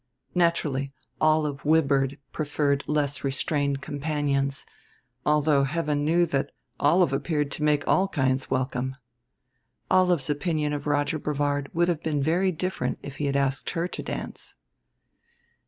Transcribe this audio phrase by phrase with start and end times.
[0.33, 4.65] Naturally Olive Wibird preferred less restrained companions,
[5.27, 8.95] although Heaven knew that Olive appeared to make all kinds welcome.
[9.91, 13.87] Olive's opinion of Roger Brevard would have been very different if he had asked her
[13.89, 14.55] to dance.